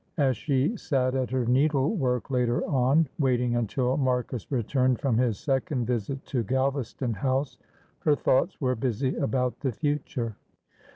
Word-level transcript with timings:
As 0.17 0.35
she 0.35 0.75
sat 0.77 1.13
at 1.13 1.29
her 1.29 1.45
needlework 1.45 2.31
later 2.31 2.65
on, 2.65 3.07
waiting 3.19 3.55
until 3.55 3.97
Marcus 3.97 4.51
returned 4.51 4.99
from 4.99 5.15
his 5.15 5.37
second 5.37 5.85
visit 5.85 6.25
to 6.25 6.43
Galvaston 6.43 7.13
House, 7.13 7.55
her 7.99 8.15
thoughts 8.15 8.59
were 8.59 8.73
busy 8.75 9.15
about 9.17 9.59
the 9.59 9.71
future. 9.71 10.35